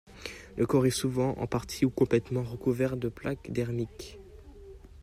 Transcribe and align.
Le 0.57 0.65
corps 0.65 0.87
est 0.87 0.89
souvent, 0.89 1.35
en 1.37 1.45
partie 1.45 1.85
ou 1.85 1.91
complètement, 1.91 2.41
recouvert 2.41 2.97
de 2.97 3.07
plaques 3.07 3.51
dermiques. 3.51 4.17